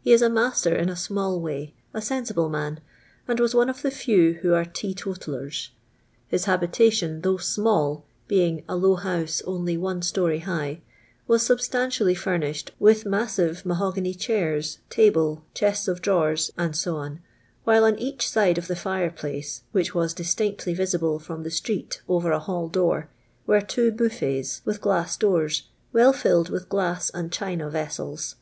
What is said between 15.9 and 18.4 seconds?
drawers, &c., while on each